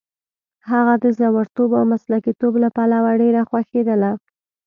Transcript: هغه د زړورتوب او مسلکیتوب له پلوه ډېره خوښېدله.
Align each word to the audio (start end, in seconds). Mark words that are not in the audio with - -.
هغه 0.71 0.93
د 1.03 1.05
زړورتوب 1.17 1.69
او 1.79 1.83
مسلکیتوب 1.93 2.53
له 2.63 2.69
پلوه 2.75 3.11
ډېره 3.21 3.41
خوښېدله. 3.49 4.11